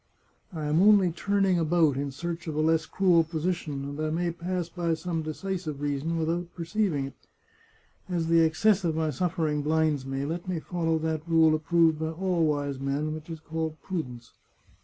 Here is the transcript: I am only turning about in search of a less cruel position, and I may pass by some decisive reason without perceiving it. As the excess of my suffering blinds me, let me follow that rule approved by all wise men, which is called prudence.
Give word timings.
I 0.51 0.65
am 0.65 0.81
only 0.81 1.11
turning 1.11 1.59
about 1.59 1.95
in 1.95 2.09
search 2.09 2.47
of 2.47 2.55
a 2.55 2.59
less 2.61 2.87
cruel 2.87 3.23
position, 3.23 3.85
and 3.87 3.99
I 3.99 4.09
may 4.09 4.31
pass 4.31 4.67
by 4.67 4.95
some 4.95 5.21
decisive 5.21 5.79
reason 5.79 6.17
without 6.17 6.51
perceiving 6.55 7.05
it. 7.05 7.15
As 8.09 8.25
the 8.25 8.41
excess 8.41 8.83
of 8.83 8.95
my 8.95 9.11
suffering 9.11 9.61
blinds 9.61 10.03
me, 10.03 10.25
let 10.25 10.47
me 10.47 10.59
follow 10.59 10.97
that 10.97 11.29
rule 11.29 11.53
approved 11.53 11.99
by 11.99 12.13
all 12.13 12.43
wise 12.43 12.79
men, 12.79 13.13
which 13.13 13.29
is 13.29 13.39
called 13.41 13.79
prudence. 13.83 14.31